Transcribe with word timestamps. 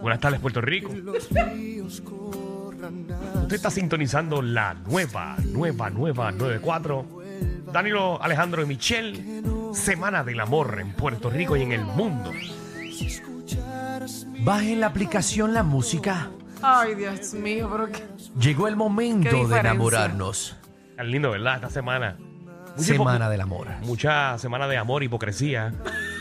Buenas 0.00 0.20
tardes, 0.20 0.40
Puerto 0.40 0.60
Rico. 0.60 0.90
Usted 3.42 3.52
está 3.56 3.70
sintonizando 3.70 4.42
la 4.42 4.74
nueva, 4.74 5.36
nueva, 5.44 5.90
nueva 5.90 6.30
94. 6.32 7.06
Danilo, 7.72 8.22
Alejandro 8.22 8.62
y 8.62 8.66
Michelle. 8.66 9.42
Semana 9.72 10.22
del 10.22 10.40
amor 10.40 10.78
en 10.80 10.92
Puerto 10.92 11.30
Rico 11.30 11.56
y 11.56 11.62
en 11.62 11.72
el 11.72 11.84
mundo. 11.84 12.30
Bajen 14.40 14.80
la 14.80 14.86
aplicación 14.86 15.54
La 15.54 15.62
Música. 15.62 16.30
Ay, 16.62 16.94
Dios 16.94 17.34
mío, 17.34 17.68
pero 17.70 17.88
qué. 17.90 18.04
Llegó 18.38 18.68
el 18.68 18.76
momento 18.76 19.28
de 19.30 19.36
diferencia. 19.36 19.60
enamorarnos. 19.60 20.56
Tan 20.96 21.10
lindo, 21.10 21.30
¿verdad? 21.30 21.56
Esta 21.56 21.70
semana. 21.70 22.16
Mucha 22.76 22.92
Semana 22.92 23.30
del 23.30 23.40
amor. 23.40 23.68
Mucha 23.82 24.36
semana 24.38 24.66
de 24.66 24.76
amor, 24.76 25.02
hipocresía, 25.02 25.72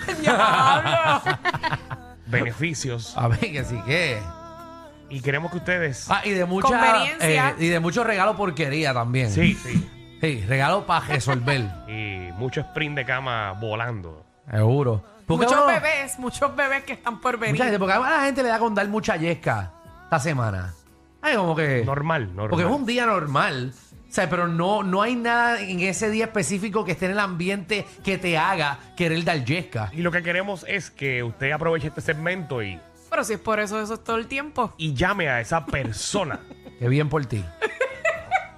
¡Diablo! 0.22 1.22
beneficios. 2.26 3.14
A 3.18 3.28
ver, 3.28 3.40
que 3.40 3.64
sí 3.64 3.80
que. 3.86 4.20
Y 5.10 5.22
queremos 5.22 5.52
que 5.52 5.58
ustedes. 5.58 6.08
Ah, 6.10 6.22
y 6.24 6.32
de 6.32 6.46
mucha. 6.46 6.68
Conveniencia. 6.70 7.50
eh, 7.52 7.56
y 7.60 7.68
de 7.68 7.80
mucho 7.80 8.04
regalo 8.04 8.36
porquería 8.36 8.94
también. 8.94 9.30
Sí, 9.32 9.54
sí. 9.56 9.90
Sí, 10.22 10.44
regalo 10.48 10.86
para 10.86 11.06
resolver. 11.06 11.62
Y 11.88 12.32
mucho 12.34 12.62
sprint 12.62 12.96
de 12.96 13.06
cama 13.06 13.52
volando. 13.54 14.26
Seguro. 14.50 15.04
Porque 15.28 15.46
muchos 15.46 15.68
bebés, 15.68 16.20
muchos 16.20 16.56
bebés 16.56 16.84
que 16.84 16.94
están 16.94 17.22
por 17.22 17.38
venir. 17.38 17.54
Mucha 17.56 17.66
gente, 17.66 17.80
porque 17.80 17.94
a 17.94 18.00
la 18.00 18.24
gente 18.26 18.42
le 18.44 18.50
da 18.50 18.60
con 18.60 18.74
dar 18.74 18.88
mucha 18.88 19.16
yesca 19.16 19.72
esta 20.06 20.20
semana. 20.20 20.74
Ay, 21.22 21.36
como 21.36 21.56
que. 21.56 21.84
Normal, 21.86 22.28
normal. 22.28 22.50
Porque 22.50 22.66
es 22.66 22.72
un 22.72 22.86
día 22.86 23.06
normal. 23.06 23.74
O 24.14 24.16
sea, 24.16 24.30
pero 24.30 24.48
no, 24.48 24.84
no 24.84 25.02
hay 25.02 25.16
nada 25.16 25.60
en 25.60 25.80
ese 25.80 26.12
día 26.12 26.26
específico 26.26 26.86
que 26.86 26.92
esté 26.92 27.06
en 27.06 27.14
el 27.14 27.20
ambiente 27.20 27.84
que 28.04 28.20
te 28.20 28.38
haga 28.38 28.78
querer 28.96 29.24
dar 29.24 29.44
yesca. 29.44 29.90
Y 29.92 30.04
lo 30.04 30.12
que 30.12 30.22
queremos 30.22 30.64
es 30.70 30.92
que 30.92 31.24
usted 31.24 31.52
aproveche 31.52 31.88
este 31.88 32.02
segmento 32.02 32.62
y, 32.62 32.80
Pero 33.10 33.24
si 33.24 33.34
es 33.34 33.40
por 33.40 33.60
eso, 33.60 33.82
eso 33.82 33.96
es 33.96 34.04
todo 34.04 34.18
el 34.18 34.28
tiempo. 34.28 34.72
y 34.78 34.94
llame 34.94 35.30
a 35.30 35.42
esa 35.42 35.66
persona 35.66 36.40
Qué 36.80 36.88
bien 36.90 37.10
por 37.10 37.26
ti. 37.26 37.44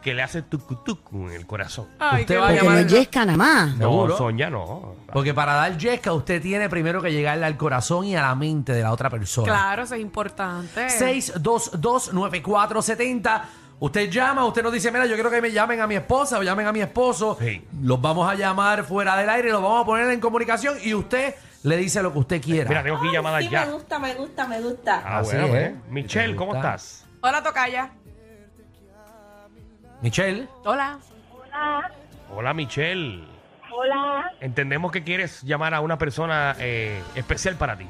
que 0.02 0.14
le 0.14 0.24
hace 0.24 0.42
tucu-tucu 0.44 1.30
en 1.30 1.36
el 1.36 1.46
corazón. 1.48 1.88
Ay, 2.00 2.24
Usted 2.24 2.38
va 2.38 2.44
a 2.44 2.48
Porque 2.50 2.62
no 2.62 2.66
llamar- 2.72 2.86
es 2.86 2.92
yesca 2.92 3.24
nada 3.26 3.38
más. 3.38 3.70
No, 3.78 3.80
¿Seguro? 3.90 4.18
Sonia, 4.18 4.50
no. 4.50 4.96
Porque 5.14 5.34
para 5.34 5.54
dar 5.54 5.78
yesca 5.78 6.12
usted 6.12 6.42
tiene 6.42 6.68
primero 6.70 7.02
que 7.02 7.14
llegarle 7.14 7.46
al 7.46 7.56
corazón 7.56 8.06
y 8.08 8.16
a 8.18 8.22
la 8.22 8.36
mente 8.36 8.74
de 8.74 8.84
la 8.84 8.92
otra 8.92 9.10
persona. 9.10 9.48
Claro, 9.48 9.84
eso 9.84 9.96
es 9.96 10.02
importante. 10.02 10.90
6229470. 10.90 13.42
Usted 13.80 14.10
llama, 14.10 14.46
usted 14.46 14.64
nos 14.64 14.72
dice, 14.72 14.90
mira, 14.92 15.06
yo 15.06 15.16
quiero 15.16 15.30
que 15.30 15.42
me 15.42 15.52
llamen 15.52 15.82
a 15.82 15.88
mi 15.88 15.96
esposa 15.96 16.40
o 16.40 16.44
llamen 16.44 16.66
a 16.66 16.72
mi 16.72 16.80
esposo. 16.82 17.38
Sí. 17.40 17.66
Los 17.82 18.00
vamos 18.02 18.30
a 18.30 18.34
llamar 18.36 18.84
fuera 18.86 19.18
del 19.18 19.30
aire, 19.30 19.52
los 19.52 19.62
vamos 19.62 19.82
a 19.84 19.86
poner 19.86 20.10
en 20.12 20.20
comunicación 20.22 20.78
y 20.82 20.94
usted 20.94 21.36
le 21.64 21.76
dice 21.78 22.02
lo 22.02 22.14
que 22.14 22.20
usted 22.20 22.42
quiera. 22.42 22.70
Mira, 22.70 22.84
tengo 22.84 22.98
aquí 22.98 23.12
llamadas 23.12 23.44
sí, 23.44 23.50
ya. 23.50 23.66
me 23.66 23.72
gusta, 23.74 24.00
me 24.00 24.14
gusta, 24.16 24.48
me 24.48 24.62
gusta. 24.62 25.02
Ah, 25.06 25.18
Así 25.20 25.36
bueno, 25.36 25.56
es. 25.56 25.72
pues. 25.74 25.90
Michelle, 25.92 26.32
¿Te 26.34 26.36
¿cómo 26.38 26.56
estás? 26.56 27.06
Hola, 27.22 27.44
Tocaya. 27.44 27.92
Michelle, 30.02 30.48
Hola. 30.64 31.00
Hola, 31.32 31.92
Hola, 32.34 32.54
Michelle. 32.54 33.24
hola. 33.72 34.32
Entendemos 34.40 34.92
que 34.92 35.04
quieres 35.04 35.42
llamar 35.44 35.74
a 35.74 35.82
una 35.82 35.98
persona 35.98 36.56
eh, 36.60 37.02
especial 37.16 37.56
para 37.56 37.78
ti. 37.78 37.88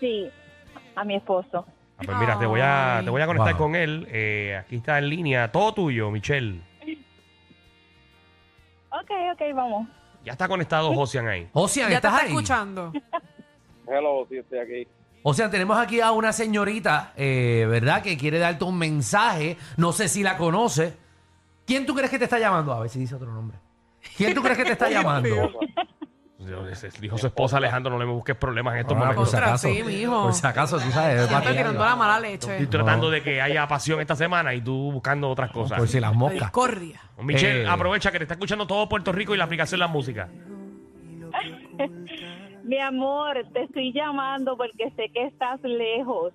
Sí, 0.00 0.30
a 0.96 1.04
mi 1.04 1.16
esposo. 1.16 1.64
Ah, 1.96 2.02
pues 2.04 2.16
mira, 2.18 2.38
te 2.38 2.46
voy 2.46 2.60
a, 2.62 3.00
te 3.04 3.10
voy 3.10 3.22
a 3.22 3.26
conectar 3.26 3.52
Wow. 3.54 3.62
con 3.62 3.76
él. 3.76 4.06
Eh, 4.10 4.56
aquí 4.60 4.76
está 4.76 4.98
en 4.98 5.08
línea. 5.08 5.50
Todo 5.52 5.72
tuyo, 5.74 6.10
Michelle. 6.10 6.60
Ok, 8.90 9.10
ok, 9.32 9.42
vamos. 9.54 9.88
Ya 10.24 10.32
está 10.32 10.48
conectado 10.48 10.92
Josian 10.94 11.28
ahí. 11.28 11.48
Ocean, 11.52 11.90
Ya 11.90 12.00
te 12.00 12.06
¿estás 12.06 12.12
está 12.14 12.24
ahí? 12.24 12.30
escuchando. 12.30 12.92
Hello, 13.86 14.26
sí, 14.28 14.38
estoy 14.38 14.58
aquí. 14.58 14.88
Ocean, 15.22 15.50
tenemos 15.50 15.78
aquí 15.78 16.00
a 16.00 16.12
una 16.12 16.32
señorita, 16.32 17.12
eh, 17.16 17.66
¿verdad? 17.68 18.02
Que 18.02 18.16
quiere 18.16 18.38
darte 18.38 18.64
un 18.64 18.78
mensaje. 18.78 19.56
No 19.76 19.92
sé 19.92 20.08
si 20.08 20.22
la 20.22 20.36
conoce. 20.36 20.96
¿Quién 21.66 21.86
tú 21.86 21.94
crees 21.94 22.10
que 22.10 22.18
te 22.18 22.24
está 22.24 22.38
llamando? 22.38 22.72
A 22.72 22.80
ver 22.80 22.90
si 22.90 22.98
dice 22.98 23.14
otro 23.14 23.32
nombre. 23.32 23.58
¿Quién 24.16 24.34
tú 24.34 24.42
crees 24.42 24.58
que 24.58 24.64
te 24.64 24.72
está 24.72 24.88
llamando? 24.90 25.50
Dijo 27.00 27.18
su 27.18 27.26
esposa 27.26 27.56
Alejandro, 27.58 27.92
no 27.92 27.98
le 27.98 28.04
busques 28.04 28.36
problemas 28.36 28.74
en 28.74 28.80
estos 28.80 28.96
Ah, 28.96 28.98
por 29.00 29.06
momentos. 29.08 29.30
si 29.30 29.36
acaso. 29.36 29.68
sí, 29.68 29.82
mijo. 29.84 30.22
Por 30.24 30.32
si 30.32 30.46
acaso, 30.46 30.78
tú 30.78 30.90
sabes. 30.90 31.26
Siempre 31.28 31.52
tirando 31.52 31.84
la 31.84 31.96
mala 31.96 32.20
leche. 32.20 32.50
Estoy 32.52 32.66
tratando 32.66 33.10
de 33.10 33.22
que 33.22 33.40
haya 33.40 33.66
pasión 33.66 34.00
esta 34.00 34.14
semana 34.16 34.54
y 34.54 34.60
tú 34.60 34.92
buscando 34.92 35.28
otras 35.30 35.50
cosas. 35.50 35.78
Por 35.78 35.88
si 35.88 36.00
las 36.00 36.14
moscas. 36.14 36.40
Discordia. 36.40 37.00
Michelle, 37.18 37.62
Eh. 37.64 37.68
aprovecha 37.68 38.10
que 38.12 38.18
te 38.18 38.24
está 38.24 38.34
escuchando 38.34 38.66
todo 38.66 38.88
Puerto 38.88 39.12
Rico 39.12 39.34
y 39.34 39.38
la 39.38 39.44
aplicación 39.44 39.80
La 39.80 39.86
Música. 39.88 40.28
Mi 42.64 42.78
amor, 42.80 43.44
te 43.52 43.64
estoy 43.64 43.92
llamando 43.92 44.56
porque 44.56 44.90
sé 44.96 45.10
que 45.12 45.24
estás 45.26 45.60
lejos, 45.62 46.32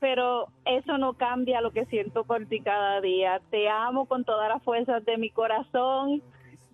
pero 0.00 0.48
eso 0.64 0.98
no 0.98 1.14
cambia 1.14 1.60
lo 1.60 1.70
que 1.72 1.84
siento 1.86 2.24
por 2.24 2.44
ti 2.46 2.60
cada 2.60 3.00
día. 3.00 3.40
Te 3.50 3.68
amo 3.68 4.06
con 4.06 4.24
todas 4.24 4.48
las 4.48 4.62
fuerzas 4.62 5.04
de 5.04 5.16
mi 5.18 5.30
corazón 5.30 6.20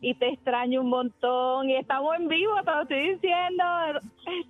y 0.04 0.14
te 0.14 0.28
extraño 0.28 0.82
un 0.82 0.90
montón. 0.90 1.70
Y 1.70 1.76
estamos 1.76 2.14
en 2.16 2.28
vivo, 2.28 2.52
te 2.62 2.70
lo 2.70 2.82
estoy 2.82 3.14
diciendo. 3.14 3.64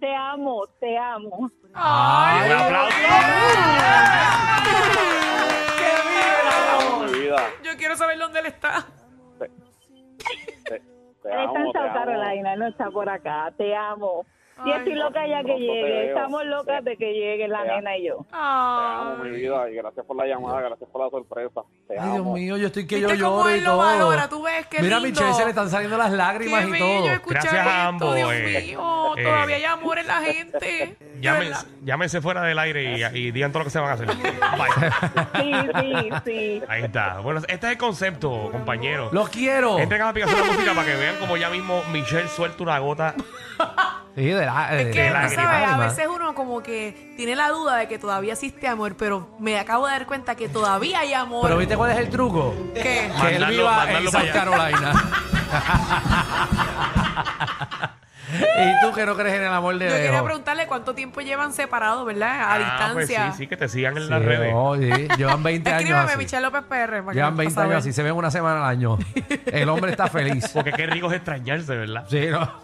Te 0.01 0.13
amo, 0.15 0.63
te 0.81 0.99
amo. 0.99 1.49
Ay, 1.73 2.51
¡Un 2.51 2.57
aplauso! 2.59 2.97
Mi 7.07 7.21
vida, 7.21 7.37
yo 7.63 7.71
quiero 7.79 7.97
saber 7.97 8.19
dónde 8.19 8.41
él 8.41 8.47
está. 8.47 8.85
te, 9.39 10.75
está 10.75 11.61
en 11.61 11.73
South. 11.73 11.93
Carolina, 11.95 12.57
no 12.57 12.67
está 12.67 12.91
por 12.91 13.09
acá. 13.09 13.53
Te 13.57 13.77
amo. 13.77 14.27
Y 14.65 14.71
Ay, 14.71 14.79
estoy 14.79 14.95
loca 14.95 15.27
ya 15.27 15.43
que 15.43 15.59
llegue. 15.59 16.09
Estamos 16.09 16.45
locas 16.47 16.85
de 16.85 16.97
que 16.97 17.13
llegue 17.13 17.49
la 17.49 17.63
Te 17.63 17.69
nena 17.69 17.97
y 17.97 18.07
yo. 18.07 18.25
Te 18.31 18.37
amo, 18.37 19.17
mi 19.25 19.31
vida, 19.31 19.69
y 19.71 19.75
gracias 19.75 20.07
por 20.07 20.17
la 20.17 20.27
llamada, 20.27 20.61
gracias 20.61 20.89
por 20.91 21.05
la 21.05 21.11
sorpresa. 21.11 21.63
Te 21.89 21.99
Ay, 21.99 22.07
Dios 22.11 22.19
amo. 22.21 22.35
mío, 22.35 22.57
yo 22.57 22.67
estoy 22.69 22.87
que 22.87 23.01
yo 23.01 23.09
¿Viste 23.09 23.23
cómo 23.25 23.39
lloro 23.39 23.51
y 23.51 23.55
él 23.59 23.65
lo 23.65 23.71
todo. 23.73 23.79
valora? 23.81 24.29
Tú 24.29 24.43
ves 24.43 24.67
qué 24.69 24.81
Mira, 24.81 24.97
a 24.99 25.01
lindo. 25.01 25.21
Michelle 25.21 25.35
se 25.37 25.43
le 25.45 25.51
están 25.51 25.69
saliendo 25.71 25.99
las 25.99 26.13
lágrimas 26.13 26.63
Qué 26.63 26.69
y 26.69 26.73
bello 26.73 26.87
todo. 26.87 27.11
escuchar 27.11 27.43
Gracias 27.43 27.67
a 27.67 27.69
esto, 27.71 27.89
ambos, 27.89 28.15
Dios 28.17 28.33
eh, 28.33 28.63
mío. 28.67 29.17
eh, 29.17 29.23
Todavía 29.25 29.57
hay 29.57 29.65
amor 29.65 29.99
en 29.99 30.07
la 30.07 30.21
gente. 30.21 30.97
De 31.15 31.21
Llámense, 31.21 31.49
verdad. 31.65 31.67
llámense 31.85 32.21
fuera 32.21 32.43
del 32.43 32.59
aire 32.59 32.97
y, 32.99 33.05
y 33.19 33.31
digan 33.31 33.51
todo 33.51 33.61
lo 33.61 33.65
que 33.65 33.71
se 33.71 33.79
van 33.81 33.91
a 33.91 33.93
hacer. 33.95 34.07
Bye. 34.15 35.41
Sí, 35.41 35.53
sí, 35.81 36.11
sí. 36.25 36.63
Ahí 36.69 36.83
está. 36.85 37.21
Bueno, 37.21 37.41
este 37.49 37.67
es 37.67 37.73
el 37.73 37.79
concepto, 37.79 38.51
compañero. 38.53 39.09
Los 39.13 39.29
quiero. 39.31 39.79
Entren 39.79 40.03
a 40.03 40.05
la 40.05 40.11
aplicación 40.11 40.41
de 40.41 40.47
la 40.47 40.53
música 40.53 40.75
para 40.75 40.87
que 40.87 40.97
vean 40.97 41.17
como 41.21 41.37
ya 41.37 41.49
mismo 41.51 41.83
Michelle 41.93 42.29
suelta 42.29 42.63
una 42.63 42.79
gota. 42.79 43.15
Sí, 44.15 44.25
de 44.27 44.47
la, 44.47 44.79
Es 44.79 44.85
de- 44.87 44.91
que, 44.93 45.03
de 45.03 45.09
tú 45.09 45.15
sabes, 45.35 45.69
a 45.69 45.77
veces 45.79 46.07
uno 46.15 46.35
como 46.35 46.63
que 46.63 47.15
tiene 47.17 47.35
la 47.35 47.49
duda 47.49 47.77
de 47.77 47.89
que 47.89 47.99
todavía 47.99 48.35
existe 48.35 48.69
amor, 48.69 48.95
pero 48.97 49.29
me 49.41 49.59
acabo 49.59 49.87
de 49.87 49.93
dar 49.93 50.07
cuenta 50.07 50.37
que 50.37 50.49
todavía 50.49 51.01
hay 51.01 51.13
amor. 51.15 51.43
Pero 51.43 51.57
¿viste 51.59 51.77
cuál 51.77 51.91
es 51.91 51.99
el 51.99 52.11
truco? 52.11 52.55
¿Qué? 52.75 53.11
Que 53.21 53.37
él 53.37 53.45
viva 53.47 53.91
en 53.91 54.11
South. 54.11 54.21
Carolina. 54.33 54.93
y 58.35 58.81
tú 58.87 58.93
que 58.95 59.07
no 59.07 59.15
crees 59.17 59.35
en 59.37 59.43
el 59.43 59.53
amor 59.53 59.79
de 59.79 59.89
Yo 59.89 59.95
quería 59.97 60.23
preguntarle 60.25 60.67
cuánto 60.67 60.95
tiempo 60.95 61.21
llevan 61.21 61.53
separados, 61.53 62.05
¿verdad? 62.07 62.41
A 62.41 62.55
Ah, 62.55 62.91
pues 62.93 63.09
distancia. 63.09 63.33
sí, 63.33 63.39
sí, 63.39 63.47
que 63.47 63.57
te 63.57 63.69
sigan 63.69 63.97
en 63.97 64.05
Sí, 64.05 64.11
las 64.11 64.23
redes. 64.23 64.53
no, 64.53 64.75
sí, 64.77 65.09
Llevan 65.17 65.43
20 65.43 65.71
años 65.71 65.81
Escríbeme, 65.83 66.09
así. 66.11 66.19
Michelle 66.19 66.43
López 66.43 66.63
PR. 66.69 66.91
Llevan 66.93 67.15
para 67.15 67.31
20 67.33 67.55
saber. 67.55 67.71
años 67.73 67.85
así, 67.85 67.93
se 67.93 68.03
ven 68.03 68.13
una 68.15 68.31
semana 68.31 68.65
al 68.65 68.71
año. 68.71 68.99
El 69.47 69.69
hombre 69.69 69.91
está 69.91 70.09
feliz. 70.09 70.49
Porque 70.53 70.73
qué 70.73 70.87
rico 70.87 71.09
es 71.09 71.15
extrañarse, 71.15 71.77
¿verdad? 71.77 72.05
Sí, 72.09 72.27
¿no? 72.31 72.64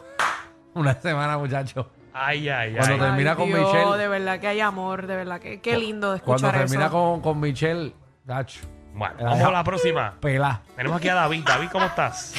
Una 0.75 0.95
semana, 1.01 1.37
muchacho. 1.39 1.91
Ay, 2.13 2.49
ay, 2.49 2.75
Cuando 2.75 2.95
ay. 2.95 2.99
te- 3.01 3.05
termina 3.07 3.31
Ay, 3.33 3.37
con 3.37 3.47
Dios, 3.49 3.61
Michelle. 3.73 3.97
de 3.99 4.09
verdad 4.09 4.41
que 4.41 4.47
hay 4.49 4.61
amor, 4.61 5.07
de 5.07 5.17
verdad 5.17 5.41
que 5.41 5.61
qué 5.61 5.77
lindo 5.77 6.13
de 6.13 6.21
Cuando 6.21 6.47
escuchar 6.49 6.67
termina 6.67 6.87
eso. 6.87 6.93
con, 6.93 7.21
con 7.21 7.41
Michelle, 7.41 7.93
Dacho, 8.25 8.61
Bueno, 8.95 9.15
vamos 9.21 9.41
a 9.43 9.51
la 9.51 9.65
próxima. 9.65 10.15
pela. 10.21 10.63
Tenemos 10.77 10.99
aquí 10.99 11.09
a 11.09 11.15
David. 11.15 11.45
David, 11.47 11.69
¿cómo 11.71 11.87
estás? 11.87 12.35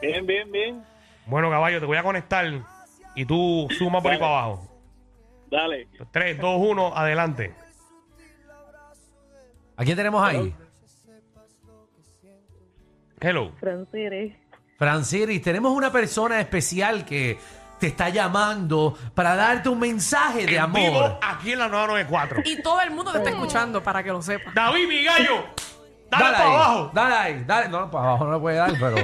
Bien, 0.00 0.26
bien, 0.26 0.50
bien. 0.52 0.82
Bueno, 1.26 1.48
caballo, 1.50 1.80
te 1.80 1.86
voy 1.86 1.96
a 1.96 2.02
conectar 2.02 2.44
y 3.14 3.24
tú 3.24 3.66
suma 3.78 4.00
por 4.00 4.12
ahí 4.12 4.18
para 4.18 4.30
abajo. 4.38 4.68
Dale. 5.50 5.88
3, 6.10 6.38
2, 6.38 6.56
1, 6.60 6.96
adelante. 6.96 7.54
¿A 9.76 9.84
quién 9.84 9.96
tenemos 9.96 10.22
ahí? 10.22 10.54
Hello. 13.20 13.52
Francire. 13.60 14.38
Franciris, 14.78 15.42
tenemos 15.42 15.72
una 15.72 15.90
persona 15.92 16.40
especial 16.40 17.04
que 17.04 17.38
te 17.78 17.88
está 17.88 18.08
llamando 18.08 18.96
para 19.14 19.34
darte 19.34 19.68
un 19.68 19.78
mensaje 19.78 20.46
de 20.46 20.56
En 20.56 20.72
vivo 20.72 20.98
amor. 21.04 21.18
aquí 21.22 21.52
en 21.52 21.58
la 21.58 21.68
994. 21.68 22.42
Y 22.44 22.62
todo 22.62 22.80
el 22.80 22.90
mundo 22.92 23.12
te 23.12 23.18
está 23.18 23.30
escuchando 23.30 23.82
para 23.82 24.02
que 24.02 24.10
lo 24.10 24.22
sepa. 24.22 24.52
David, 24.54 24.88
mi 24.88 25.02
gallo. 25.04 25.44
Dale, 26.10 26.24
para 26.24 26.38
ahí, 26.38 26.54
abajo. 26.54 26.90
Dale 26.94 27.14
ahí, 27.14 27.44
dale. 27.46 27.68
No, 27.68 27.90
para 27.90 28.04
abajo 28.08 28.24
no 28.26 28.32
le 28.34 28.38
puede 28.40 28.56
dar, 28.56 28.72
pero 28.78 28.96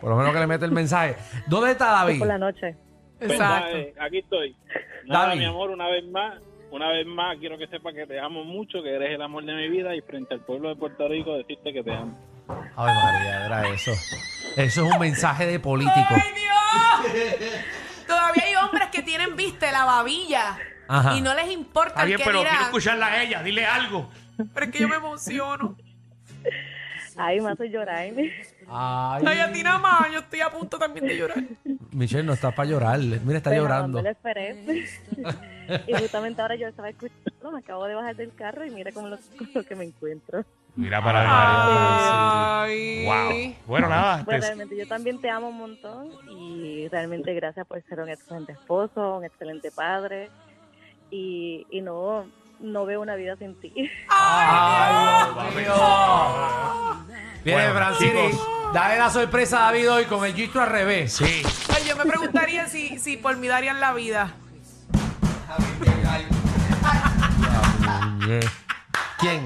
por 0.00 0.10
lo 0.10 0.16
menos 0.16 0.32
que 0.32 0.40
le 0.40 0.46
mete 0.46 0.64
el 0.64 0.72
mensaje. 0.72 1.16
¿Dónde 1.46 1.70
está 1.72 1.86
David? 1.92 2.18
Por 2.18 2.28
la 2.28 2.38
noche. 2.38 2.76
Exacto. 3.20 3.68
Pues, 3.72 3.94
nada, 3.94 4.06
aquí 4.06 4.18
estoy. 4.18 4.56
Nada, 5.06 5.26
David. 5.28 5.38
mi 5.40 5.44
amor, 5.46 5.70
una 5.70 5.88
vez 5.88 6.04
más, 6.06 6.38
una 6.70 6.88
vez 6.88 7.06
más 7.06 7.36
quiero 7.38 7.56
que 7.56 7.66
sepa 7.68 7.92
que 7.92 8.06
te 8.06 8.18
amo 8.20 8.44
mucho, 8.44 8.82
que 8.82 8.94
eres 8.94 9.10
el 9.14 9.22
amor 9.22 9.44
de 9.44 9.54
mi 9.54 9.68
vida 9.68 9.94
y 9.94 10.00
frente 10.02 10.34
al 10.34 10.40
pueblo 10.40 10.68
de 10.68 10.76
Puerto 10.76 11.08
Rico 11.08 11.36
decirte 11.36 11.72
que 11.72 11.82
te 11.82 11.92
amo. 11.94 12.18
Ay, 12.76 12.94
María, 12.94 13.46
era 13.46 13.68
eso. 13.68 13.92
Eso 14.56 14.86
es 14.86 14.92
un 14.92 14.98
mensaje 14.98 15.46
de 15.46 15.60
político. 15.60 16.06
¡Ay, 16.10 16.32
Dios! 16.34 17.52
Tú 18.06 18.14
tienen, 19.02 19.36
viste, 19.36 19.70
la 19.72 19.84
babilla. 19.84 20.58
Ajá. 20.88 21.16
Y 21.16 21.20
no 21.20 21.34
les 21.34 21.50
importa 21.50 21.88
Está 21.90 22.02
el 22.02 22.06
bien, 22.08 22.18
que 22.18 22.24
pero 22.24 22.40
quiero 22.40 22.64
escucharla 22.64 23.06
a 23.06 23.22
ella. 23.22 23.42
Dile 23.42 23.66
algo. 23.66 24.10
Pero 24.54 24.66
es 24.66 24.72
que 24.72 24.78
yo 24.78 24.88
me 24.88 24.96
emociono. 24.96 25.76
Ay, 27.16 27.40
me 27.40 27.50
hace 27.50 27.68
llorar. 27.68 27.96
Ay, 27.98 29.24
Ay, 29.26 29.40
a 29.40 29.52
ti 29.52 29.62
nada 29.62 29.78
más, 29.78 30.12
yo 30.12 30.20
estoy 30.20 30.40
a 30.40 30.50
punto 30.50 30.78
también 30.78 31.06
de 31.06 31.16
llorar. 31.16 31.42
Michelle, 31.90 32.22
no 32.22 32.32
estás 32.34 32.54
para 32.54 32.68
llorar. 32.68 32.98
Mira, 33.00 33.38
está 33.38 33.50
Pero 33.50 33.62
llorando. 33.62 33.98
No 33.98 34.04
lo 34.04 34.10
esperé. 34.10 34.86
y 35.86 35.92
justamente 35.94 36.40
ahora 36.40 36.54
yo 36.54 36.68
estaba 36.68 36.88
escuchando, 36.90 37.50
me 37.50 37.58
acabo 37.58 37.86
de 37.86 37.94
bajar 37.94 38.14
del 38.14 38.32
carro 38.34 38.64
y 38.64 38.70
mira 38.70 38.92
cómo 38.92 39.08
lo, 39.08 39.18
lo 39.54 39.64
que 39.64 39.74
me 39.74 39.84
encuentro. 39.84 40.44
Mira 40.78 41.02
para. 41.02 41.24
María. 41.26 42.62
Ay. 42.62 43.04
Wow. 43.04 43.54
Bueno, 43.66 43.88
nada. 43.88 44.22
Pues 44.24 44.40
te- 44.40 44.46
realmente 44.46 44.76
yo 44.76 44.86
también 44.86 45.20
te 45.20 45.28
amo 45.28 45.48
un 45.48 45.58
montón 45.58 46.08
y 46.30 46.86
realmente 46.88 47.34
gracias 47.34 47.66
por 47.66 47.82
ser 47.88 47.98
un 48.00 48.08
excelente 48.08 48.52
esposo, 48.52 49.16
un 49.16 49.24
excelente 49.24 49.72
padre 49.72 50.30
y, 51.10 51.66
y 51.70 51.80
no, 51.80 52.26
no 52.60 52.84
veo 52.86 53.00
una 53.00 53.16
vida 53.16 53.34
sin 53.36 53.58
ti. 53.60 53.72
Ay, 54.08 55.32
Dios 55.34 55.54
mío. 55.56 55.74
Viene 57.44 57.72
Bueno, 57.72 57.74
Francini. 57.78 58.30
Dale 58.72 58.98
la 58.98 59.10
sorpresa 59.10 59.58
a 59.58 59.72
David 59.72 59.90
hoy 59.90 60.04
con 60.04 60.24
el 60.24 60.34
gistro 60.34 60.62
al 60.62 60.68
revés. 60.70 61.14
Sí. 61.14 61.42
Ay, 61.74 61.88
yo 61.88 61.96
me 61.96 62.04
preguntaría 62.04 62.66
si, 62.68 62.98
si 63.00 63.16
por 63.16 63.36
mí 63.36 63.48
darían 63.48 63.80
la 63.80 63.94
vida. 63.94 64.32
¿Quién? 69.18 69.42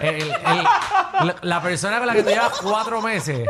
El- 0.00 0.22
el- 0.22 0.32
la, 0.62 1.36
la 1.40 1.62
persona 1.62 1.98
con 1.98 2.06
la 2.06 2.12
que 2.14 2.22
tú 2.22 2.28
llevas 2.30 2.58
cuatro 2.60 3.00
meses, 3.02 3.48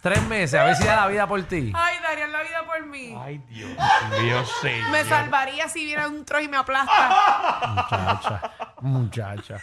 tres 0.00 0.22
meses, 0.24 0.58
a 0.60 0.64
ver 0.64 0.76
si 0.76 0.84
da 0.84 0.96
la 0.96 1.06
vida 1.06 1.26
por 1.26 1.42
ti. 1.44 1.72
Ay, 1.74 1.96
darían 2.02 2.32
la 2.32 2.42
vida 2.42 2.64
por 2.66 2.84
mí. 2.86 3.16
Ay, 3.20 3.38
Dios 3.48 3.70
mío, 4.20 4.44
señor. 4.62 4.90
Me 4.90 5.04
salvaría 5.04 5.68
si 5.68 5.84
viera 5.84 6.08
un 6.08 6.24
troll 6.24 6.42
y 6.42 6.48
me 6.48 6.56
aplasta. 6.56 7.60
Muchacha, 7.68 8.50
muchacha. 8.80 9.60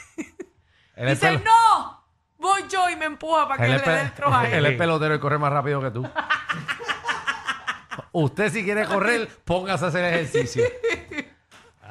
Él 0.96 1.10
es, 1.10 1.20
Dice, 1.20 1.40
no, 1.40 2.04
voy 2.38 2.66
yo 2.70 2.90
y 2.90 2.96
me 2.96 3.06
empuja 3.06 3.48
para 3.48 3.58
que 3.58 3.66
él 3.66 3.72
le 3.72 3.78
es 3.78 3.86
dé 3.86 4.02
el 4.02 4.14
troll 4.14 4.34
a 4.34 4.46
él 4.48 4.54
él. 4.54 4.66
es 4.68 4.78
pelotero 4.78 5.16
y 5.16 5.20
corre 5.20 5.38
más 5.40 5.52
rápido 5.52 5.81
que 5.81 5.92
tú. 5.92 6.08
Usted 8.12 8.52
si 8.52 8.64
quiere 8.64 8.86
correr, 8.86 9.28
póngase 9.44 9.86
a 9.86 9.88
hacer 9.88 10.06
ejercicio. 10.06 10.64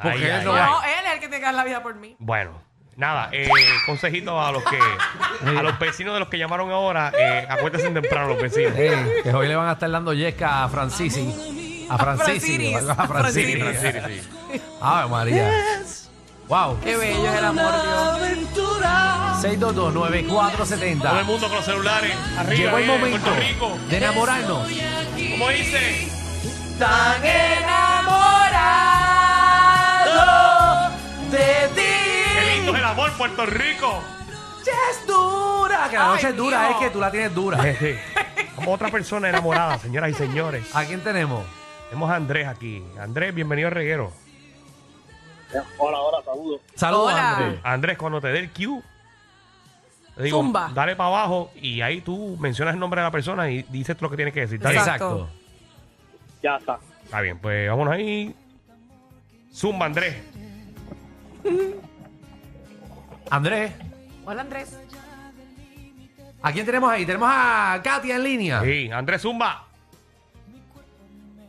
Porque 0.02 0.18
Ay, 0.18 0.22
él 0.24 0.32
ay, 0.32 0.44
no 0.44 0.52
ay. 0.54 0.60
va- 0.60 0.66
No, 0.66 0.82
él 0.84 0.90
es 1.06 1.12
el 1.14 1.20
que 1.20 1.28
te 1.28 1.40
la 1.52 1.64
vida 1.64 1.82
por 1.82 1.94
mí. 1.94 2.16
Bueno, 2.18 2.60
nada, 2.96 3.28
eh, 3.32 3.48
consejito 3.86 4.40
a 4.40 4.52
los 4.52 4.62
que, 4.64 4.78
a 5.48 5.62
los 5.62 5.78
vecinos 5.78 6.14
de 6.14 6.20
los 6.20 6.28
que 6.28 6.38
llamaron 6.38 6.70
ahora, 6.70 7.12
eh, 7.18 7.46
acuérdense 7.48 7.90
temprano 7.90 8.28
los 8.28 8.42
vecinos. 8.42 8.72
Eh, 8.76 9.20
que 9.22 9.32
hoy 9.32 9.48
le 9.48 9.56
van 9.56 9.68
a 9.68 9.72
estar 9.72 9.90
dando 9.90 10.12
yesca 10.12 10.64
a 10.64 10.68
Francisi. 10.68 11.86
A 11.88 11.98
Francisi. 11.98 12.74
A 12.74 13.30
sí, 13.30 13.42
sí. 13.42 14.22
Ave 14.80 15.08
María. 15.08 15.50
Wow. 16.48 16.78
Qué 16.80 16.96
bello 16.96 17.32
es 17.32 17.38
el 17.38 17.44
amor, 17.44 17.72
Dios. 17.82 18.72
6229470. 19.42 21.00
Todo 21.00 21.18
el 21.18 21.24
mundo 21.24 21.46
con 21.48 21.56
los 21.56 21.64
celulares 21.64 22.12
arriba 22.38 22.56
Llegó 22.56 22.78
el 22.78 22.84
bien, 22.84 23.00
momento 23.00 23.30
de 23.88 23.96
enamorarnos. 23.96 24.68
¿Cómo 25.30 25.48
dice? 25.48 26.08
Tan 26.78 27.24
Puerto 33.22 33.46
Rico. 33.46 34.02
Es 34.62 35.06
dura. 35.06 35.86
Que 35.88 35.96
la 35.96 36.06
noche 36.08 36.26
Ay, 36.26 36.32
es 36.32 36.36
dura, 36.36 36.70
es 36.70 36.76
que 36.78 36.90
tú 36.90 36.98
la 36.98 37.08
tienes 37.08 37.32
dura. 37.32 37.64
Como 38.56 38.72
otra 38.72 38.88
persona 38.88 39.28
enamorada, 39.28 39.78
señoras 39.78 40.10
y 40.10 40.14
señores. 40.14 40.74
¿A 40.74 40.84
quién 40.84 41.04
tenemos? 41.04 41.46
Tenemos 41.88 42.10
a 42.10 42.16
Andrés 42.16 42.48
aquí. 42.48 42.82
Andrés, 42.98 43.32
bienvenido 43.32 43.68
al 43.68 43.74
reguero. 43.74 44.12
Hola, 45.78 46.00
hola, 46.00 46.24
saludos. 46.24 46.60
Saludos, 46.74 47.12
Hola. 47.12 47.36
Andrés. 47.36 47.60
Andrés, 47.62 47.98
cuando 47.98 48.20
te 48.20 48.26
dé 48.26 48.40
el 48.40 48.50
cue, 48.50 48.82
te 50.16 50.22
digo, 50.24 50.38
Zumba. 50.38 50.72
dale 50.74 50.96
para 50.96 51.10
abajo 51.10 51.52
y 51.54 51.80
ahí 51.80 52.00
tú 52.00 52.36
mencionas 52.40 52.74
el 52.74 52.80
nombre 52.80 53.02
de 53.02 53.06
la 53.06 53.12
persona 53.12 53.48
y 53.48 53.62
dices 53.62 54.02
lo 54.02 54.10
que 54.10 54.16
tienes 54.16 54.34
que 54.34 54.40
decir. 54.40 54.56
¿Está 54.56 54.70
bien? 54.70 54.80
Exacto. 54.80 55.10
Exacto. 55.12 55.30
Ya 56.42 56.56
está. 56.56 56.80
Está 57.04 57.20
bien, 57.20 57.38
pues 57.38 57.70
vámonos 57.70 57.94
ahí. 57.94 58.34
Zumba, 59.54 59.86
Andrés. 59.86 60.16
Andrés, 63.32 63.72
Hola, 64.26 64.42
Andrés. 64.42 64.78
¿a 66.42 66.52
quién 66.52 66.66
tenemos 66.66 66.90
ahí? 66.90 67.06
Tenemos 67.06 67.30
a 67.32 67.80
Katia 67.82 68.16
en 68.16 68.24
línea. 68.24 68.60
Sí, 68.60 68.90
Andrés 68.92 69.22
Zumba. 69.22 69.64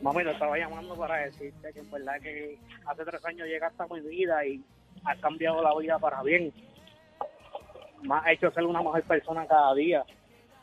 Mami, 0.00 0.24
te 0.24 0.30
estaba 0.30 0.56
llamando 0.56 0.96
para 0.96 1.16
decirte 1.16 1.74
que 1.74 1.80
en 1.80 1.90
verdad 1.90 2.14
que 2.22 2.58
hace 2.86 3.04
tres 3.04 3.22
años 3.26 3.46
llegaste 3.46 3.82
a 3.82 3.86
mi 3.86 4.00
vida 4.00 4.46
y 4.46 4.64
has 5.04 5.18
cambiado 5.18 5.62
la 5.62 5.76
vida 5.78 5.98
para 5.98 6.22
bien. 6.22 6.54
Me 8.00 8.14
has 8.14 8.28
hecho 8.28 8.50
ser 8.52 8.64
una 8.64 8.80
mejor 8.80 9.02
persona 9.02 9.46
cada 9.46 9.74
día. 9.74 10.04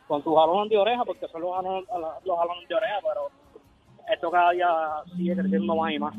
Con 0.08 0.24
tus 0.24 0.34
jalones 0.34 0.70
de 0.70 0.76
oreja, 0.76 1.04
porque 1.04 1.28
son 1.28 1.42
los 1.42 1.54
jalones, 1.54 1.88
los 2.24 2.36
jalones 2.36 2.68
de 2.68 2.74
oreja, 2.74 2.98
pero 3.00 3.30
esto 4.12 4.28
cada 4.28 4.50
día 4.50 4.68
sigue 5.16 5.36
creciendo 5.36 5.76
más 5.76 5.92
y 5.92 5.98
más. 6.00 6.14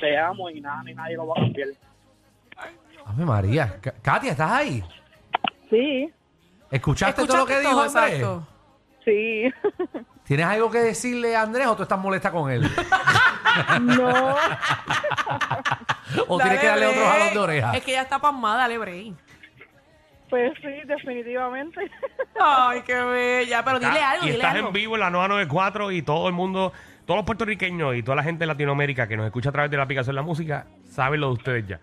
Te 0.00 0.16
amo 0.16 0.48
y 0.48 0.62
nada 0.62 0.82
ni 0.82 0.94
nadie 0.94 1.16
lo 1.16 1.26
va 1.26 1.34
a 1.36 1.42
cambiar. 1.42 1.68
Ave 3.10 3.24
María. 3.24 3.78
Ka- 3.80 3.94
Katia, 4.02 4.32
¿estás 4.32 4.50
ahí? 4.52 4.82
Sí, 5.68 6.10
¿Escuchaste, 6.70 7.26
todo 7.26 7.36
lo 7.38 7.46
que 7.46 7.58
dijo 7.60 7.84
¿Escuchaste 7.84 7.98
Andrés? 7.98 8.20
Exacto. 8.20 8.46
sí. 9.04 9.52
¿Tienes 10.24 10.46
algo 10.46 10.70
que 10.70 10.78
decirle 10.78 11.34
a 11.34 11.42
Andrés 11.42 11.66
o 11.66 11.74
tú 11.76 11.82
estás 11.82 11.98
molesta 11.98 12.30
con 12.30 12.50
él? 12.50 12.62
no. 13.82 14.34
¿O 16.28 16.38
tienes 16.38 16.60
que 16.60 16.66
darle 16.66 16.86
otro 16.86 17.04
jalón 17.06 17.32
de 17.34 17.38
oreja? 17.38 17.72
Es 17.76 17.82
que 17.84 17.92
ya 17.92 18.02
está 18.02 18.18
pasmada, 18.18 18.58
dale 18.58 18.78
break. 18.78 19.14
Pues 20.28 20.52
sí, 20.60 20.68
definitivamente. 20.86 21.80
Ay, 22.40 22.82
qué 22.86 22.94
bella. 22.94 23.64
Pero 23.64 23.80
dile 23.80 24.00
algo, 24.00 24.22
y 24.24 24.26
dile 24.26 24.38
estás 24.38 24.54
algo. 24.54 24.68
en 24.68 24.72
vivo 24.72 24.94
en 24.94 25.00
la 25.00 25.10
994 25.10 25.90
y 25.90 26.02
todo 26.02 26.28
el 26.28 26.34
mundo, 26.34 26.72
todos 27.04 27.18
los 27.18 27.26
puertorriqueños 27.26 27.96
y 27.96 28.02
toda 28.04 28.14
la 28.14 28.22
gente 28.22 28.40
de 28.40 28.46
Latinoamérica 28.46 29.08
que 29.08 29.16
nos 29.16 29.26
escucha 29.26 29.48
a 29.48 29.52
través 29.52 29.70
de 29.72 29.76
la 29.76 29.82
aplicación 29.82 30.14
de 30.14 30.20
la 30.22 30.26
música, 30.26 30.66
saben 30.88 31.20
lo 31.20 31.28
de 31.28 31.32
ustedes 31.32 31.66
ya. 31.66 31.80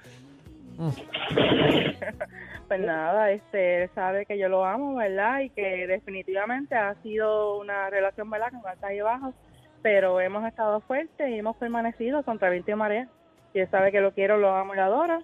Pues 2.68 2.82
nada, 2.82 3.32
este, 3.32 3.84
él 3.84 3.90
sabe 3.96 4.26
que 4.26 4.38
yo 4.38 4.50
lo 4.50 4.66
amo, 4.66 4.96
¿verdad? 4.96 5.40
Y 5.40 5.50
que 5.52 5.88
definitivamente 5.88 6.76
ha 6.76 6.96
sido 7.02 7.58
una 7.60 7.90
relación, 7.90 8.30
¿verdad? 8.30 8.52
Con 8.52 8.68
altas 8.70 8.92
y 8.92 9.00
bajos, 9.00 9.34
pero 9.82 10.20
hemos 10.20 10.46
estado 10.46 10.82
fuertes 10.82 11.30
y 11.30 11.40
hemos 11.40 11.56
permanecido 11.56 12.24
contra 12.24 12.50
viento 12.50 12.72
y 12.72 12.76
marea. 12.76 13.08
Y 13.54 13.60
él 13.60 13.72
sabe 13.72 13.94
que 13.94 14.02
lo 14.02 14.12
quiero, 14.12 14.38
lo 14.38 14.54
amo 14.54 14.74
y 14.74 14.78
lo 14.78 14.84
adoro. 14.84 15.24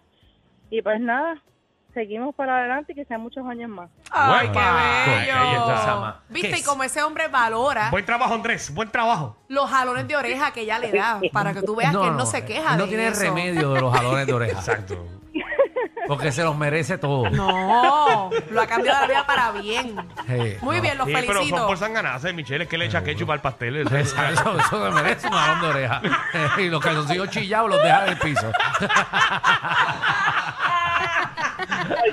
Y 0.70 0.82
pues 0.82 1.02
nada, 1.02 1.44
seguimos 1.94 2.34
para 2.34 2.60
adelante 2.60 2.94
y 2.94 2.96
que 2.96 3.04
sean 3.06 3.20
muchos 3.20 3.46
años 3.46 3.70
más. 3.70 3.90
Ay, 4.10 4.48
qué 4.48 4.60
bello. 4.60 6.14
Viste, 6.30 6.52
¿Qué 6.52 6.60
y 6.60 6.64
como 6.64 6.84
ese 6.84 7.04
hombre 7.04 7.28
valora 7.28 7.90
Buen 7.92 8.06
trabajo, 8.06 8.34
Andrés, 8.34 8.74
buen 8.74 8.90
trabajo. 8.90 9.36
los 9.50 9.70
jalones 9.70 10.08
de 10.08 10.16
oreja 10.16 10.52
que 10.54 10.62
ella 10.62 10.80
le 10.80 10.92
da, 10.92 11.20
para 11.32 11.54
que 11.54 11.62
tú 11.62 11.76
veas 11.76 11.96
que 11.96 12.08
él 12.08 12.16
no 12.16 12.26
se 12.26 12.46
queja 12.46 12.72
él 12.72 12.78
no 12.78 12.84
de 12.84 12.90
tiene 12.90 13.08
eso. 13.08 13.22
remedio 13.22 13.74
de 13.74 13.82
los 13.82 13.94
jalones 13.94 14.28
de 14.28 14.34
oreja. 14.34 14.60
Exacto. 14.60 15.06
Porque 16.08 16.32
se 16.32 16.44
los 16.44 16.56
merece 16.58 16.98
todo. 16.98 17.30
No, 17.30 18.30
lo 18.52 18.62
ha 18.62 18.68
cambiado 18.68 19.02
la 19.02 19.08
vida 19.08 19.26
para 19.26 19.52
bien. 19.52 19.96
Sí, 20.28 20.58
Muy 20.62 20.76
no. 20.78 20.82
bien, 20.82 20.98
los 20.98 21.08
Sí, 21.08 21.14
pero 21.14 21.26
son 21.28 21.36
felicito. 21.36 21.68
por 21.68 21.78
sanganarse, 21.78 22.34
Michelle, 22.34 22.64
es 22.66 22.70
que 22.70 22.78
le 22.78 22.86
echa 22.86 23.04
ketchup 23.04 23.32
al 23.32 23.42
pastel. 23.42 23.78
Eso- 23.78 23.96
Eso, 23.98 24.58
eso 24.60 24.86
se 24.86 24.92
merece 25.02 25.28
un 25.28 25.34
jalón 25.34 25.62
de 25.62 25.68
oreja. 25.68 26.02
y 26.60 26.70
los 26.70 26.82
calzoncillos 26.82 27.30
chillados 27.30 27.70
los 27.70 27.82
deja 27.84 28.04
en 28.06 28.10
el 28.12 28.18
piso. 28.18 28.52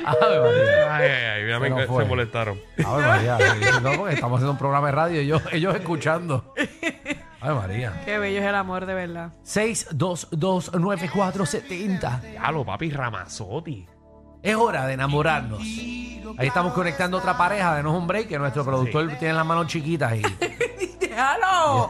Ave 0.06 0.40
María. 0.40 0.97
Ay, 0.97 1.09
ay, 1.09 1.25
ay, 1.25 1.42
mira, 1.44 1.54
Se 1.59 1.61
me- 1.61 1.70
nos 1.70 1.97
se 1.99 2.04
molestaron. 2.04 2.61
Ave 2.85 3.06
María. 3.06 3.38
No, 3.82 3.92
porque 3.97 4.14
estamos 4.14 4.37
haciendo 4.38 4.52
un 4.52 4.59
programa 4.59 4.87
de 4.88 4.92
radio 4.92 5.20
y 5.20 5.25
ellos, 5.25 5.42
ellos 5.52 5.75
escuchando. 5.75 6.54
Ave 7.40 7.54
María. 7.54 8.02
Qué 8.04 8.18
bello 8.18 8.40
es 8.40 8.47
el 8.47 8.54
amor, 8.54 8.87
de 8.87 8.94
verdad. 8.94 9.32
6229470. 9.44 12.20
Diablo, 12.20 12.64
papi, 12.64 12.90
Ramazotti. 12.90 13.87
Es 14.42 14.56
hora 14.56 14.87
de 14.87 14.94
enamorarnos. 14.94 15.61
Ahí 15.61 16.47
estamos 16.47 16.73
conectando 16.73 17.18
otra 17.18 17.37
pareja. 17.37 17.75
Denos 17.76 17.94
un 17.94 18.06
break 18.06 18.28
que 18.28 18.38
nuestro 18.38 18.64
productor 18.64 19.09
tiene 19.18 19.35
las 19.35 19.44
manos 19.47 19.66
chiquitas 19.66 20.14
y 20.14 20.23
Déjalo. 21.00 21.88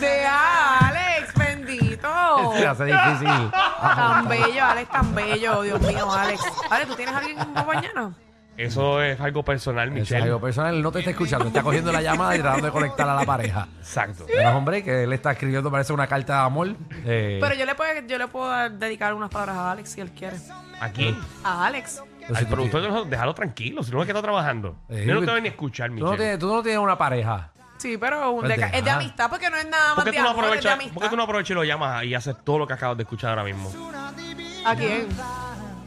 Deja, 0.00 0.78
Alex, 0.88 1.34
bendito. 1.34 2.08
se 2.56 2.66
hace 2.66 2.84
difícil. 2.86 3.50
Tan 3.80 4.28
bello, 4.28 4.64
Alex, 4.64 4.90
tan 4.90 5.14
bello. 5.14 5.62
Dios 5.62 5.80
mío, 5.80 6.12
Alex. 6.12 6.42
Alex, 6.70 6.88
¿tú 6.88 6.96
tienes 6.96 7.14
a 7.14 7.18
alguien 7.18 7.38
mañana? 7.66 8.12
Eso 8.56 9.02
es 9.02 9.18
algo 9.20 9.42
personal, 9.44 9.88
Eso 9.88 9.96
es 9.96 10.00
Michelle. 10.02 10.22
algo 10.24 10.40
personal. 10.40 10.74
Él 10.74 10.82
no 10.82 10.92
te 10.92 10.98
está 10.98 11.10
escuchando. 11.12 11.46
Está 11.46 11.62
cogiendo 11.62 11.90
la 11.90 12.02
llamada 12.02 12.36
y 12.36 12.40
tratando 12.40 12.66
de 12.66 12.72
conectar 12.72 13.08
a 13.08 13.14
la 13.14 13.24
pareja. 13.24 13.66
Exacto. 13.78 14.26
Un 14.54 14.64
break 14.64 14.84
que 14.84 15.04
él 15.04 15.12
está 15.12 15.32
escribiendo, 15.32 15.70
parece 15.70 15.92
una 15.92 16.06
carta 16.06 16.34
de 16.34 16.40
amor. 16.46 16.68
Eh, 17.04 17.38
Pero 17.40 17.54
yo 17.54 17.64
le 17.64 17.74
puedo, 17.74 17.90
yo 18.06 18.18
le 18.18 18.28
puedo 18.28 18.48
dar- 18.48 18.70
dedicar 18.72 19.14
unas 19.14 19.30
palabras 19.30 19.56
a 19.56 19.70
Alex 19.72 19.90
si 19.90 20.00
él 20.02 20.10
quiere. 20.12 20.36
¿A 20.80 20.90
quién? 20.90 21.16
A 21.44 21.66
Alex. 21.66 22.02
pues, 22.26 22.28
si 22.28 22.34
Al 22.44 22.44
tú 22.48 22.54
productor, 22.54 22.82
de 22.82 22.88
nosotros, 22.88 23.10
déjalo 23.10 23.34
tranquilo, 23.34 23.82
si 23.82 23.90
no 23.90 24.00
es 24.00 24.06
que 24.06 24.12
está 24.12 24.22
trabajando. 24.22 24.76
Yo 24.88 25.14
no 25.14 25.20
te 25.24 25.30
voy 25.30 25.40
ni 25.42 25.48
a 25.48 25.50
escuchar, 25.52 25.88
Tú 25.88 25.94
Michelle. 25.94 26.10
no, 26.10 26.16
tienes, 26.16 26.38
tú 26.38 26.54
no 26.54 26.62
tienes 26.62 26.80
una 26.80 26.98
pareja. 26.98 27.50
Sí, 27.78 27.96
pero 27.98 28.30
un 28.30 28.40
Pues 28.40 28.50
de 28.54 28.60
ca- 28.60 28.68
es 28.68 28.84
de 28.84 28.90
amistad 28.90 29.28
porque 29.28 29.50
no 29.50 29.56
es 29.56 29.66
nada 29.68 29.94
¿Por 29.94 30.04
más 30.04 30.04
qué, 30.04 30.10
de 30.12 30.16
tú 30.18 30.22
no 30.22 30.28
amor, 30.30 30.44
es 30.44 30.50
de 30.50 30.56
aprovechas, 30.58 30.72
amistad. 30.74 30.94
¿Por 30.94 31.02
qué 31.02 31.08
tú 31.08 31.16
no 31.16 31.22
aprovechas 31.24 31.50
y 31.50 31.54
lo 31.54 31.64
llamas 31.64 32.04
y 32.04 32.14
haces 32.14 32.36
todo 32.44 32.58
lo 32.60 32.66
que 32.66 32.74
acabas 32.74 32.96
de 32.96 33.02
escuchar 33.02 33.30
ahora 33.30 33.42
mismo? 33.44 33.72
¿A 34.64 34.76
quién? 34.76 35.08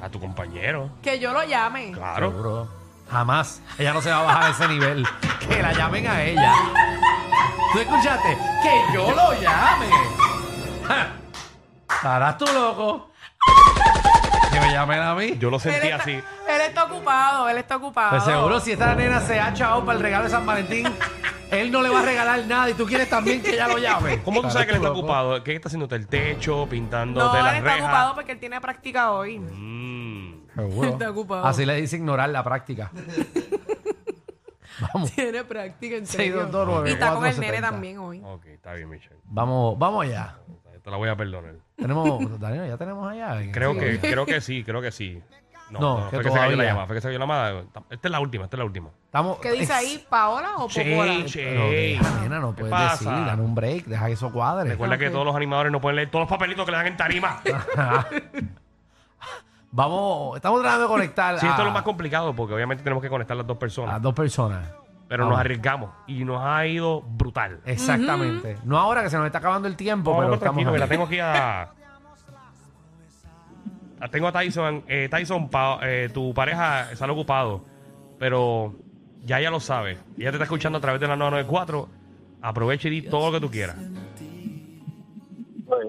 A 0.06 0.10
tu 0.10 0.20
compañero. 0.20 0.92
Que 1.02 1.18
yo 1.18 1.34
lo 1.34 1.44
llame. 1.44 1.92
Claro. 1.92 2.30
Seguro. 2.30 2.68
Jamás. 3.10 3.60
Ella 3.80 3.92
no 3.92 4.02
se 4.04 4.12
va 4.12 4.20
a 4.20 4.22
bajar 4.22 4.44
a 4.44 4.50
ese 4.52 4.68
nivel. 4.68 5.04
Que 5.40 5.64
la 5.64 5.74
llamen 5.74 6.06
a 6.06 6.22
ella. 6.22 6.54
¿Tú 7.74 7.80
escuchaste? 7.80 8.38
Que 8.62 8.94
yo 8.94 9.12
lo 9.16 9.34
llame. 9.34 9.88
Ja. 10.88 11.08
Estarás 11.90 12.38
tú 12.38 12.46
loco. 12.54 13.10
Que 14.54 14.60
me 14.60 14.72
llamen 14.72 15.02
a 15.02 15.16
mí. 15.16 15.40
Yo 15.40 15.50
lo 15.50 15.58
Él 15.58 15.62
sentí 15.64 15.88
está, 15.88 16.04
así. 16.04 16.12
él 16.12 16.62
está 16.68 16.84
ocupado, 16.84 17.50
él 17.50 17.58
está 17.58 17.78
ocupado. 17.78 18.12
Pues 18.12 18.24
seguro 18.26 18.60
si 18.60 18.74
esta 18.74 18.94
nena 18.94 19.20
se 19.22 19.40
ha 19.40 19.50
echado 19.50 19.84
para 19.84 19.98
el 19.98 20.04
regalo 20.04 20.26
de 20.26 20.30
San 20.30 20.46
Valentín, 20.46 20.86
él 21.62 21.72
no 21.72 21.82
le 21.82 21.90
va 21.90 22.00
a 22.00 22.06
regalar 22.06 22.46
nada 22.46 22.70
y 22.70 22.74
tú 22.74 22.86
quieres 22.86 23.10
también 23.10 23.42
que 23.42 23.52
ella 23.54 23.68
lo 23.68 23.78
llame. 23.78 24.22
¿Cómo 24.24 24.42
tú 24.42 24.50
sabes 24.50 24.68
que 24.68 24.72
él 24.74 24.78
está 24.78 24.92
ocupado? 24.92 25.44
¿Qué 25.44 25.56
está 25.56 25.68
haciendo? 25.70 25.94
¿El 25.96 26.08
techo? 26.08 26.68
¿Pintando 26.70 27.20
No, 27.24 27.34
de 27.34 27.40
él 27.40 27.46
las 27.46 27.56
está 27.56 27.66
rejas? 27.74 27.82
ocupado 27.84 28.16
porque 28.16 28.32
él 28.34 28.40
tiene 28.40 28.62
práctica 28.62 29.12
hoy. 29.12 29.40
Mm. 29.40 30.46
Está 30.86 31.10
ocupado. 31.12 31.46
Así 31.46 31.66
le 31.66 31.76
dice 31.82 31.98
ignorar 31.98 32.30
la 32.30 32.44
práctica. 32.44 32.92
Vamos. 34.94 35.12
Tiene 35.14 35.44
práctica, 35.46 35.96
en 35.96 36.06
serio. 36.06 36.50
6229470. 36.52 36.88
y 36.88 36.92
está 36.92 37.14
con 37.14 37.26
el 37.26 37.40
nene 37.40 37.62
también 37.62 37.98
hoy. 37.98 38.22
Ok, 38.24 38.46
está 38.48 38.74
bien, 38.74 38.90
Michelle. 38.90 39.16
Vamos, 39.26 39.78
vamos 39.80 40.04
allá. 40.06 40.38
Te 40.84 40.92
la 40.92 40.98
voy 40.98 41.10
a 41.10 41.16
perdonar. 41.16 41.56
Tenemos, 41.78 42.40
Daniel, 42.40 42.68
ya 42.68 42.78
tenemos 42.78 43.10
allá. 43.10 43.40
Creo 43.52 43.74
Sí. 43.74 43.80
que, 43.80 44.00
creo 44.00 44.26
que 44.26 44.42
sí, 44.42 44.64
creo 44.64 44.82
que 44.82 44.92
sí. 44.92 45.22
No, 45.72 45.80
No, 45.80 45.98
no, 46.00 46.10
que 46.10 46.16
fue 46.18 46.24
que 46.24 46.30
se 46.30 46.36
cayó 46.36 46.36
la 46.36 46.46
todavía. 46.52 46.66
llamada, 46.70 46.86
fue 46.88 46.96
que 46.96 47.02
se 47.02 47.08
cayó 47.08 47.18
la 47.20 47.24
llamada. 47.26 47.64
Esta 47.90 48.08
es 48.08 48.12
la 48.12 48.20
última, 48.20 48.44
esta 48.46 48.56
es 48.56 48.60
la 48.60 48.66
última. 48.66 48.90
Estamos, 49.06 49.38
¿Qué 49.40 49.52
dice 49.52 49.74
ahí? 49.74 50.06
¿Paola 50.08 50.52
o 50.58 50.68
Popola? 50.68 51.26
che. 51.26 51.44
Pero 51.44 51.70
deja, 51.70 52.22
nena, 52.22 52.40
no 52.40 52.54
¿Qué 52.56 52.62
puedes 52.62 52.72
pasa? 52.76 53.10
decir, 53.12 53.26
dame 53.26 53.44
un 53.44 53.56
break, 53.56 53.86
deja 53.86 54.06
que 54.06 54.12
eso 54.14 54.32
cuadre. 54.32 54.70
Recuerda 54.70 54.98
que 54.98 55.10
todos 55.10 55.26
los 55.26 55.36
animadores 55.36 55.72
no 55.72 55.82
pueden 55.82 55.96
leer 55.96 56.12
todos 56.12 56.24
los 56.24 56.30
papelitos 56.30 56.66
que 56.66 56.72
le 56.72 56.78
dan 56.78 56.88
en 56.88 56.98
tarima. 56.98 57.42
Vamos, 59.72 60.38
estamos 60.38 60.62
tratando 60.62 60.84
de 60.84 60.90
conectar 60.90 61.38
Sí, 61.40 61.46
esto 61.48 61.62
es 61.62 61.66
lo 61.66 61.72
más 61.74 61.84
complicado 61.84 62.34
porque 62.34 62.54
obviamente 62.54 62.82
tenemos 62.84 63.02
que 63.04 63.10
conectar 63.10 63.36
las 63.36 63.46
dos 63.46 63.58
a 63.58 63.60
personas. 63.60 64.02
dos 64.02 64.14
personas. 64.14 64.70
Pero 65.08 65.24
Vamos. 65.26 65.38
nos 65.38 65.40
arriesgamos 65.42 65.90
y 66.08 66.24
nos 66.24 66.42
ha 66.44 66.66
ido 66.66 67.02
brutal. 67.02 67.60
Exactamente. 67.66 68.58
No 68.64 68.78
ahora 68.80 69.04
que 69.04 69.10
se 69.10 69.18
nos 69.18 69.26
está 69.26 69.40
acabando 69.40 69.68
el 69.68 69.76
tiempo, 69.76 70.12
Vamos, 70.12 70.26
pero 70.26 70.34
estamos 70.36 70.56
tranquilo, 70.56 70.72
que 70.74 70.80
la 70.80 70.88
tengo 70.88 71.04
aquí 71.06 71.20
a. 71.20 71.70
la 74.00 74.08
tengo 74.10 74.28
a 74.28 74.32
Tyson. 74.32 74.84
Eh, 74.88 75.08
Tyson, 75.10 75.50
pa- 75.50 75.80
eh, 75.84 76.10
tu 76.14 76.34
pareja 76.34 76.96
sale 76.96 77.14
ocupado, 77.14 77.64
pero 78.20 78.74
ya 79.24 79.40
ella 79.40 79.50
lo 79.52 79.60
sabe. 79.60 79.98
Ella 80.18 80.32
te 80.32 80.38
está 80.38 80.44
escuchando 80.44 80.78
a 80.78 80.82
través 80.82 81.02
de 81.02 81.08
la 81.08 81.16
994. 81.16 81.90
Aprovecha 82.42 82.88
y 82.88 82.92
di 82.92 83.02
todo 83.04 83.32
lo 83.32 83.40
que 83.40 83.46
tú 83.46 83.52
quieras. 83.52 83.78
Pues, 85.66 85.88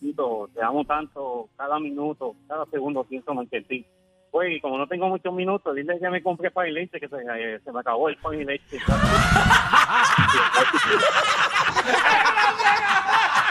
Tito, 0.00 0.50
te 0.54 0.62
amo 0.62 0.84
tanto, 0.84 1.48
cada 1.56 1.78
minuto, 1.80 2.34
cada 2.46 2.66
segundo 2.66 3.06
siento 3.08 3.32
más 3.34 3.48
que 3.50 3.62
ti. 3.62 3.86
Pues, 4.30 4.52
y 4.56 4.60
como 4.60 4.76
no 4.76 4.86
tengo 4.86 5.08
muchos 5.08 5.32
minutos, 5.32 5.74
dile 5.74 5.98
que 5.98 6.10
me 6.10 6.22
compré 6.22 6.50
pan 6.50 6.68
y 6.68 6.72
leche, 6.72 7.00
que 7.00 7.08
se, 7.08 7.16
eh, 7.16 7.60
se 7.64 7.72
me 7.72 7.80
acabó 7.80 8.08
el 8.10 8.16
pan 8.16 8.38
y 8.38 8.44
leche. 8.44 8.78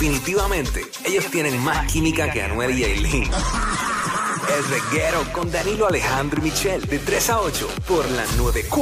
Definitivamente, 0.00 0.86
ellos 1.04 1.24
tienen 1.26 1.60
más 1.64 1.90
química 1.90 2.30
que 2.30 2.40
Anuel 2.40 2.78
y 2.78 2.84
Aileen. 2.84 3.24
El 3.24 4.64
reguero 4.70 5.24
con 5.32 5.50
Danilo 5.50 5.88
Alejandro 5.88 6.38
y 6.40 6.44
Michel, 6.44 6.86
de 6.86 7.00
3 7.00 7.30
a 7.30 7.40
8, 7.40 7.68
por 7.88 8.08
la 8.12 8.24
94. 8.36 8.78